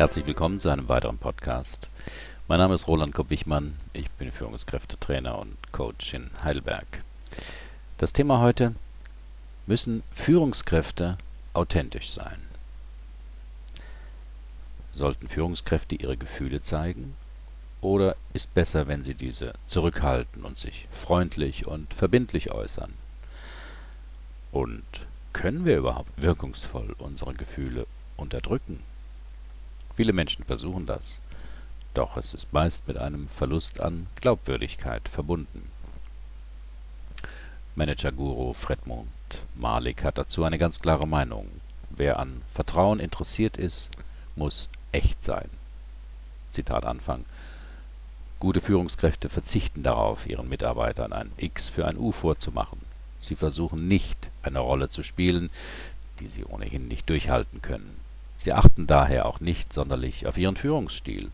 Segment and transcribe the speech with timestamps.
[0.00, 1.90] Herzlich willkommen zu einem weiteren Podcast.
[2.48, 3.76] Mein Name ist Roland Kopp-Wichmann.
[3.92, 6.86] Ich bin Führungskräftetrainer und Coach in Heidelberg.
[7.98, 8.74] Das Thema heute:
[9.66, 11.18] Müssen Führungskräfte
[11.52, 12.38] authentisch sein?
[14.92, 17.14] Sollten Führungskräfte ihre Gefühle zeigen?
[17.82, 22.94] Oder ist besser, wenn sie diese zurückhalten und sich freundlich und verbindlich äußern?
[24.50, 24.82] Und
[25.34, 28.82] können wir überhaupt wirkungsvoll unsere Gefühle unterdrücken?
[30.00, 31.20] Viele Menschen versuchen das,
[31.92, 35.70] doch es ist meist mit einem Verlust an Glaubwürdigkeit verbunden.
[37.74, 39.10] Manager-Guru Fredmund
[39.56, 41.50] Malik hat dazu eine ganz klare Meinung.
[41.90, 43.90] Wer an Vertrauen interessiert ist,
[44.36, 45.50] muss echt sein.
[46.50, 47.26] Zitat Anfang.
[48.38, 52.80] Gute Führungskräfte verzichten darauf, ihren Mitarbeitern ein X für ein U vorzumachen.
[53.18, 55.50] Sie versuchen nicht, eine Rolle zu spielen,
[56.20, 58.00] die sie ohnehin nicht durchhalten können.
[58.40, 61.28] Sie achten daher auch nicht sonderlich auf ihren Führungsstil.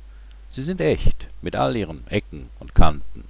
[0.48, 3.22] Sie sind echt, mit all ihren Ecken und Kanten.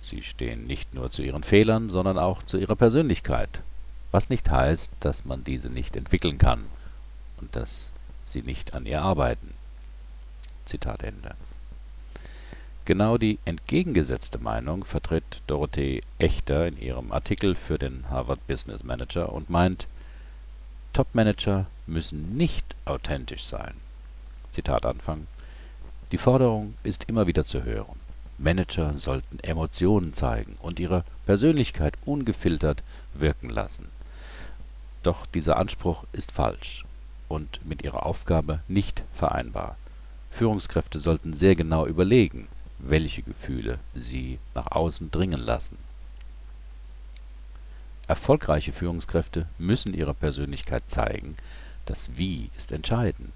[0.00, 3.60] Sie stehen nicht nur zu ihren Fehlern, sondern auch zu ihrer Persönlichkeit,
[4.10, 6.64] was nicht heißt, dass man diese nicht entwickeln kann
[7.40, 7.92] und dass
[8.24, 9.54] sie nicht an ihr arbeiten.
[10.64, 11.36] Zitat Ende.
[12.84, 19.32] Genau die entgegengesetzte Meinung vertritt Dorothee Echter in ihrem Artikel für den Harvard Business Manager
[19.32, 19.86] und meint,
[20.92, 23.74] Top-Manager müssen nicht authentisch sein.
[24.50, 25.26] Zitat Anfang.
[26.12, 28.00] Die Forderung ist immer wieder zu hören.
[28.38, 32.82] Manager sollten Emotionen zeigen und ihre Persönlichkeit ungefiltert
[33.14, 33.88] wirken lassen.
[35.02, 36.84] Doch dieser Anspruch ist falsch
[37.28, 39.76] und mit ihrer Aufgabe nicht vereinbar.
[40.30, 45.76] Führungskräfte sollten sehr genau überlegen, welche Gefühle sie nach außen dringen lassen.
[48.08, 51.36] Erfolgreiche Führungskräfte müssen ihre Persönlichkeit zeigen,
[51.84, 53.32] das Wie ist entscheidend.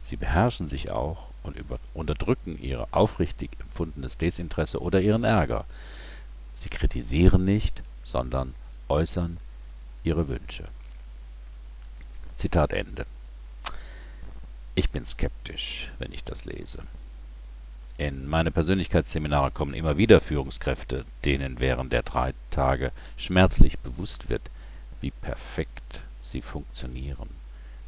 [0.00, 5.66] Sie beherrschen sich auch und unterdrücken ihr aufrichtig empfundenes Desinteresse oder ihren Ärger.
[6.54, 8.54] Sie kritisieren nicht, sondern
[8.88, 9.36] äußern
[10.04, 10.64] ihre Wünsche.
[12.36, 13.04] Zitat Ende.
[14.74, 16.82] Ich bin skeptisch, wenn ich das lese.
[17.98, 24.50] In meine Persönlichkeitsseminare kommen immer wieder Führungskräfte, denen während der drei Tage schmerzlich bewusst wird,
[25.00, 27.28] wie perfekt sie funktionieren,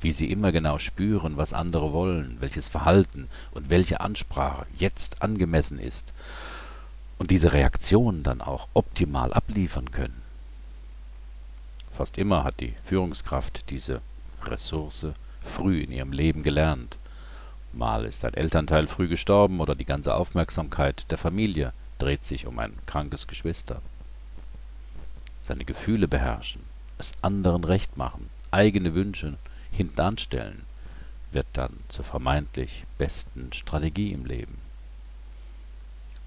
[0.01, 5.79] wie sie immer genau spüren, was andere wollen, welches Verhalten und welche Ansprache jetzt angemessen
[5.79, 6.13] ist
[7.19, 10.21] und diese Reaktionen dann auch optimal abliefern können.
[11.93, 14.03] Fast immer hat die Führungskraft diese
[14.43, 15.07] Ressource
[15.43, 16.99] früh in ihrem Leben gelernt
[17.77, 22.59] Mal ist ein Elternteil früh gestorben oder die ganze Aufmerksamkeit der Familie dreht sich um
[22.61, 23.83] ein krankes Geschwister.
[25.43, 26.63] Seine Gefühle beherrschen,
[26.99, 29.37] es anderen recht machen, eigene Wünsche
[29.73, 30.65] hintanstellen,
[31.33, 34.59] wird dann zur vermeintlich besten Strategie im Leben.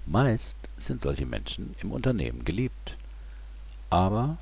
[0.04, 2.96] Meist sind solche Menschen im Unternehmen geliebt,
[3.88, 4.36] aber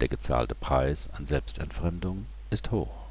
[0.00, 3.03] der gezahlte Preis an Selbstentfremdung ist hoch.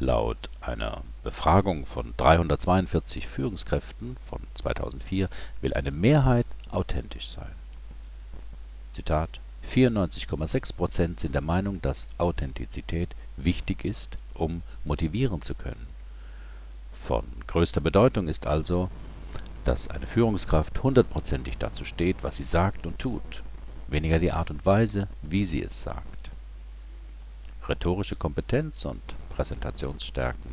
[0.00, 5.28] Laut einer Befragung von 342 Führungskräften von 2004
[5.60, 7.50] will eine Mehrheit authentisch sein.
[8.92, 15.88] Zitat 94,6 Prozent sind der Meinung, dass Authentizität wichtig ist, um motivieren zu können.
[16.92, 18.90] Von größter Bedeutung ist also,
[19.64, 23.42] dass eine Führungskraft hundertprozentig dazu steht, was sie sagt und tut,
[23.88, 26.30] weniger die Art und Weise, wie sie es sagt.
[27.68, 29.02] Rhetorische Kompetenz und
[29.38, 30.52] Präsentationsstärken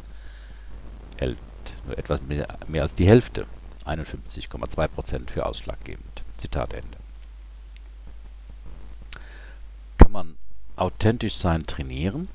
[1.17, 1.39] hält
[1.87, 3.47] nur etwas mehr, mehr als die Hälfte,
[3.83, 6.21] 51,2 Prozent, für ausschlaggebend.
[6.37, 6.97] Zitat Ende.
[9.97, 10.35] Kann man
[10.75, 12.27] authentisch sein trainieren?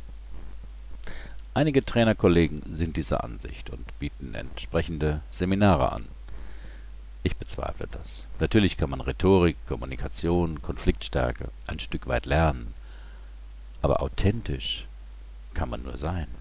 [1.55, 6.09] Einige Trainerkollegen sind dieser Ansicht und bieten entsprechende Seminare an.
[7.23, 8.27] Ich bezweifle das.
[8.41, 12.75] Natürlich kann man Rhetorik, Kommunikation, Konfliktstärke ein Stück weit lernen,
[13.83, 14.89] aber authentisch
[15.55, 16.40] kann man nur sein.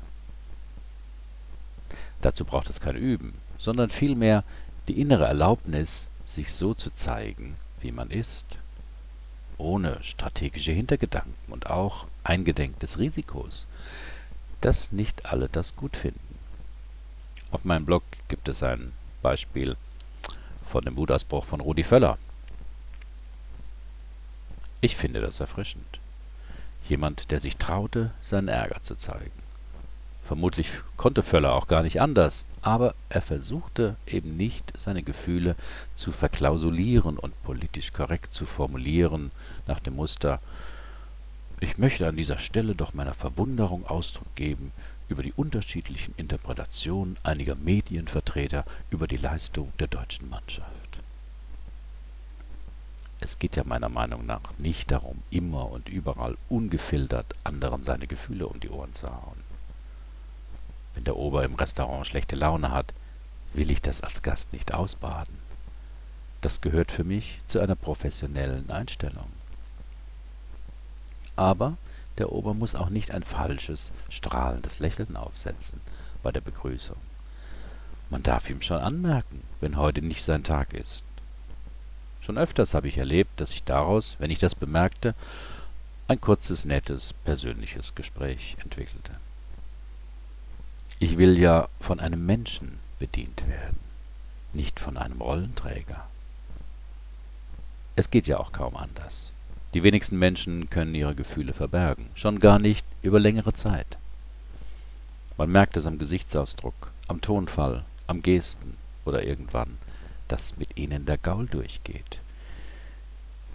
[2.21, 4.44] Dazu braucht es kein Üben, sondern vielmehr
[4.88, 8.45] die innere Erlaubnis, sich so zu zeigen, wie man ist,
[9.57, 13.68] ohne strategische Hintergedanken und auch eingedenk des Risikos,
[14.62, 16.19] dass nicht alle das gut finden.
[17.51, 19.75] Auf meinem Blog gibt es ein Beispiel
[20.66, 22.18] von dem Wutausbruch von Rudi Völler.
[24.81, 26.00] Ich finde das erfrischend.
[26.88, 29.48] Jemand, der sich traute, seinen Ärger zu zeigen.
[30.29, 35.55] Vermutlich konnte Völler auch gar nicht anders, aber er versuchte eben nicht, seine Gefühle
[35.95, 39.31] zu verklausulieren und politisch korrekt zu formulieren,
[39.65, 40.39] nach dem Muster
[41.61, 44.71] Ich möchte an dieser Stelle doch meiner Verwunderung Ausdruck geben,
[45.07, 50.99] über die unterschiedlichen Interpretationen einiger Medienvertreter über die Leistung der deutschen Mannschaft.
[53.19, 58.45] Es geht ja meiner Meinung nach nicht darum, immer und überall ungefiltert anderen seine Gefühle
[58.45, 59.48] um die Ohren zu hauen.
[60.99, 62.93] Wenn der Ober im Restaurant schlechte Laune hat,
[63.53, 65.33] will ich das als Gast nicht ausbaden.
[66.41, 69.31] Das gehört für mich zu einer professionellen Einstellung.
[71.37, 71.77] Aber
[72.17, 75.79] der Ober muss auch nicht ein falsches, strahlendes Lächeln aufsetzen
[76.21, 76.97] bei der Begrüßung.
[78.09, 81.05] Man darf ihm schon anmerken, wenn heute nicht sein Tag ist.
[82.19, 85.15] Schon öfters habe ich erlebt, dass sich daraus, wenn ich das bemerkte,
[86.09, 89.13] ein kurzes, nettes, persönliches Gespräch entwickelte.
[91.01, 93.79] Ich will ja von einem Menschen bedient werden,
[94.51, 96.05] nicht von einem Rollenträger.
[97.95, 99.31] Es geht ja auch kaum anders.
[99.73, 103.97] Die wenigsten Menschen können ihre Gefühle verbergen, schon gar nicht über längere Zeit.
[105.37, 108.75] Man merkt es am Gesichtsausdruck, am Tonfall, am Gesten
[109.05, 109.77] oder irgendwann,
[110.27, 112.19] dass mit ihnen der Gaul durchgeht.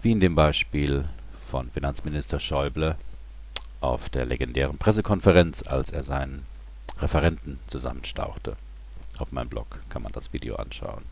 [0.01, 1.05] Wie in dem Beispiel
[1.47, 2.97] von Finanzminister Schäuble
[3.81, 6.43] auf der legendären Pressekonferenz, als er seinen
[6.99, 8.55] Referenten zusammenstauchte.
[9.17, 11.03] Auf meinem Blog kann man das Video anschauen.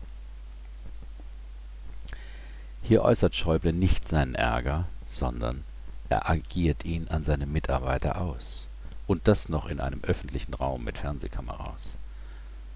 [2.82, 5.64] Hier äußert Schäuble nicht seinen Ärger, sondern
[6.10, 8.68] er agiert ihn an seine Mitarbeiter aus.
[9.06, 11.96] Und das noch in einem öffentlichen Raum mit Fernsehkameras.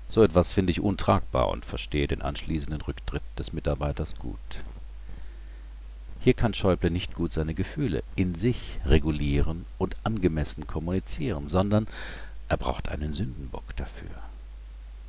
[0.08, 4.38] So etwas finde ich untragbar und verstehe den anschließenden Rücktritt des Mitarbeiters gut.
[6.20, 11.86] Hier kann Schäuble nicht gut seine Gefühle in sich regulieren und angemessen kommunizieren, sondern
[12.48, 14.10] er braucht einen Sündenbock dafür.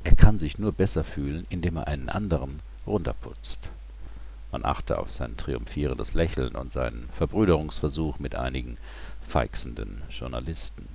[0.04, 3.70] Er kann sich nur besser fühlen, indem er einen anderen runterputzt.
[4.52, 8.76] Man achte auf sein triumphierendes Lächeln und seinen Verbrüderungsversuch mit einigen
[9.20, 10.88] feixenden Journalisten.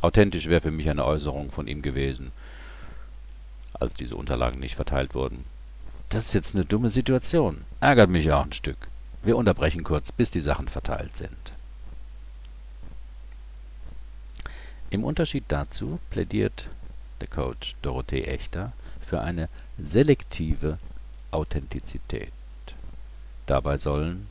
[0.00, 2.32] Authentisch wäre für mich eine Äußerung von ihm gewesen,
[3.74, 5.44] als diese Unterlagen nicht verteilt wurden.
[6.08, 7.64] Das ist jetzt eine dumme Situation.
[7.80, 8.88] Ärgert mich auch ein Stück.
[9.22, 11.51] Wir unterbrechen kurz, bis die Sachen verteilt sind.
[14.92, 16.68] Im Unterschied dazu plädiert
[17.22, 19.48] der Coach Dorothee Echter für eine
[19.78, 20.78] selektive
[21.30, 22.30] Authentizität.
[23.46, 24.26] Dabei sollen,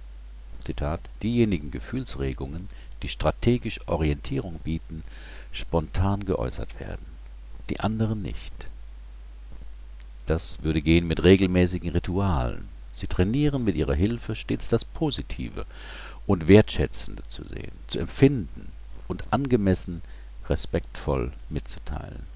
[0.63, 2.69] Zitat, diejenigen Gefühlsregungen,
[3.01, 5.03] die strategisch Orientierung bieten,
[5.51, 7.07] spontan geäußert werden,
[7.71, 8.67] die anderen nicht.
[10.27, 12.69] Das würde gehen mit regelmäßigen Ritualen.
[12.93, 15.65] Sie trainieren mit ihrer Hilfe stets das Positive
[16.27, 18.71] und Wertschätzende zu sehen, zu empfinden
[19.07, 20.03] und angemessen
[20.51, 22.27] respektvoll mitzuteilen.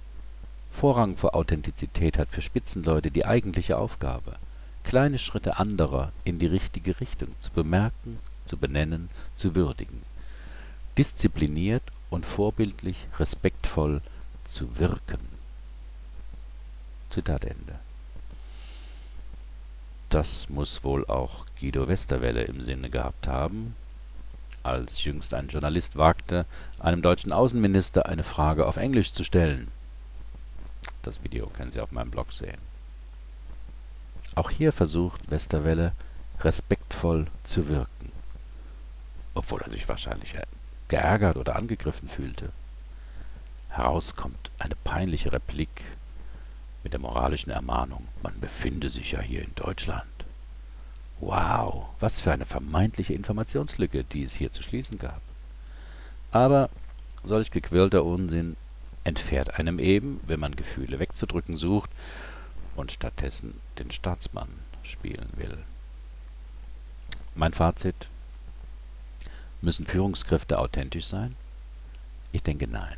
[0.72, 4.38] Vorrang vor Authentizität hat für Spitzenleute die eigentliche Aufgabe,
[4.86, 10.02] kleine Schritte anderer in die richtige Richtung zu bemerken, zu benennen, zu würdigen,
[10.98, 14.02] diszipliniert und vorbildlich respektvoll
[14.46, 15.28] zu wirken.
[17.10, 17.80] Zitat Ende.
[20.10, 23.76] Das muss wohl auch Guido Westerwelle im Sinne gehabt haben,
[24.66, 26.46] als jüngst ein Journalist wagte,
[26.80, 29.70] einem deutschen Außenminister eine Frage auf Englisch zu stellen.
[31.04, 32.58] Das Video können Sie auf meinem Blog sehen.
[34.36, 35.94] Auch hier versucht Westerwelle
[36.42, 38.12] respektvoll zu wirken,
[39.34, 40.34] obwohl er sich wahrscheinlich
[40.88, 42.52] geärgert oder angegriffen fühlte.
[43.70, 45.84] Heraus kommt eine peinliche Replik
[46.84, 50.15] mit der moralischen Ermahnung, man befinde sich ja hier in Deutschland.
[51.22, 55.22] Wow, was für eine vermeintliche Informationslücke, die es hier zu schließen gab.
[56.32, 56.70] Aber
[57.24, 58.58] solch gequirlter Unsinn
[59.06, 61.90] entfährt einem eben, wenn man Gefühle wegzudrücken sucht
[62.76, 64.50] und stattdessen den Staatsmann
[64.84, 65.58] spielen will.
[67.34, 68.10] Mein Fazit.
[69.62, 71.36] Müssen Führungskräfte authentisch sein?
[72.34, 72.98] Ich denke nein.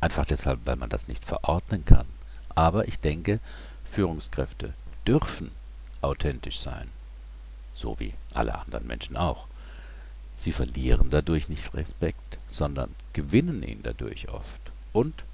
[0.00, 2.06] Einfach deshalb, weil man das nicht verordnen kann.
[2.54, 3.38] Aber ich denke,
[3.84, 4.72] Führungskräfte
[5.06, 5.50] dürfen
[6.00, 6.90] authentisch sein
[7.74, 9.46] so wie alle anderen Menschen auch.
[10.34, 15.24] Sie verlieren dadurch nicht Respekt, sondern gewinnen ihn dadurch oft und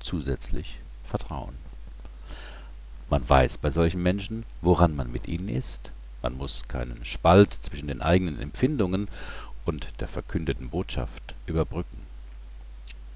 [0.00, 1.54] zusätzlich Vertrauen.
[3.10, 5.92] Man weiß bei solchen Menschen, woran man mit ihnen ist.
[6.22, 9.08] Man muss keinen Spalt zwischen den eigenen Empfindungen
[9.64, 12.02] und der verkündeten Botschaft überbrücken.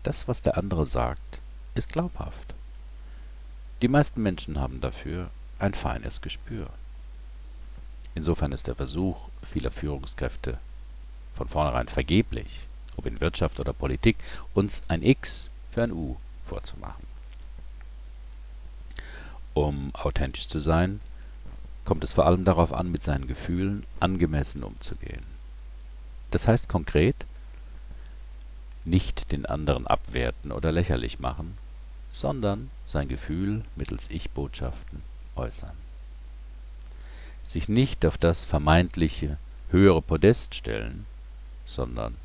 [0.03, 1.41] Das, was der andere sagt,
[1.75, 2.55] ist glaubhaft.
[3.83, 6.69] Die meisten Menschen haben dafür ein feines Gespür.
[8.15, 10.59] Insofern ist der Versuch vieler Führungskräfte
[11.33, 12.61] von vornherein vergeblich,
[12.97, 14.17] ob in Wirtschaft oder Politik,
[14.55, 17.07] uns ein X für ein U vorzumachen.
[19.55, 21.01] Um authentisch zu sein,
[21.85, 25.25] kommt es vor allem darauf an, mit seinen Gefühlen angemessen umzugehen.
[26.31, 27.17] Das heißt konkret,
[28.85, 31.57] nicht den anderen abwerten oder lächerlich machen,
[32.11, 35.03] sondern sein Gefühl mittels Ich-Botschaften
[35.37, 35.77] äußern.
[37.45, 39.39] Sich nicht auf das vermeintliche
[39.71, 41.07] höhere Podest stellen,
[41.67, 42.17] sondern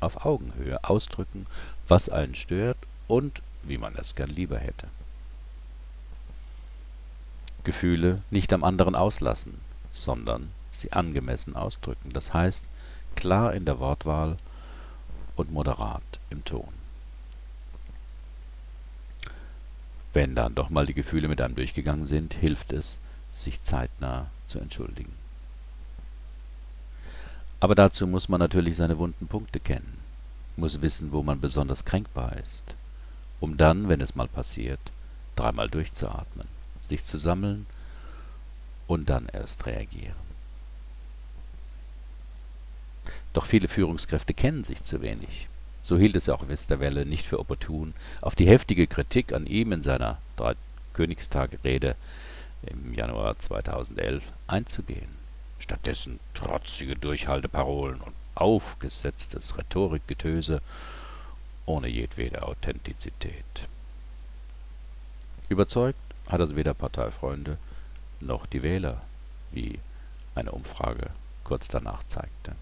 [0.00, 1.46] auf Augenhöhe ausdrücken,
[1.86, 4.88] was einen stört und wie man es gern lieber hätte.
[7.64, 9.60] Gefühle nicht am anderen auslassen,
[9.92, 12.64] sondern sie angemessen ausdrücken, das heißt
[13.16, 14.38] klar in der Wortwahl
[15.36, 16.72] und moderat im Ton.
[20.12, 22.98] Wenn dann doch mal die Gefühle mit einem durchgegangen sind, hilft es,
[23.32, 25.12] sich zeitnah zu entschuldigen.
[27.60, 29.98] Aber dazu muss man natürlich seine wunden Punkte kennen,
[30.56, 32.62] muss wissen, wo man besonders kränkbar ist,
[33.40, 34.80] um dann, wenn es mal passiert,
[35.34, 36.46] dreimal durchzuatmen,
[36.82, 37.66] sich zu sammeln
[38.86, 40.28] und dann erst reagieren.
[43.32, 45.48] Doch viele Führungskräfte kennen sich zu wenig.
[45.82, 49.82] So hielt es auch Westerwelle nicht für opportun, auf die heftige Kritik an ihm in
[49.82, 51.96] seiner Dreikönigstag-Rede
[52.62, 55.16] im Januar 2011 einzugehen.
[55.58, 60.62] Stattdessen trotzige Durchhalteparolen und aufgesetztes Rhetorikgetöse
[61.66, 63.68] ohne jedwede Authentizität.
[65.48, 65.98] Überzeugt
[66.28, 67.58] hat es weder Parteifreunde
[68.20, 69.02] noch die Wähler,
[69.50, 69.78] wie
[70.34, 71.10] eine Umfrage
[71.44, 72.54] kurz danach zeigte.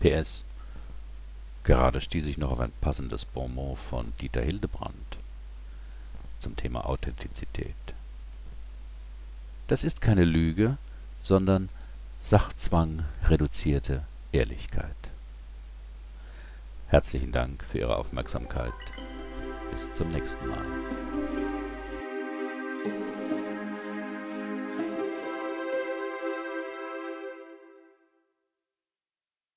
[0.00, 0.44] PS.
[1.64, 5.18] Gerade stieß ich noch auf ein passendes Bonmot von Dieter Hildebrand
[6.38, 7.74] zum Thema Authentizität.
[9.66, 10.78] Das ist keine Lüge,
[11.20, 11.68] sondern
[12.20, 14.02] Sachzwang reduzierte
[14.32, 14.96] Ehrlichkeit.
[16.88, 18.72] Herzlichen Dank für Ihre Aufmerksamkeit.
[19.70, 20.64] Bis zum nächsten Mal.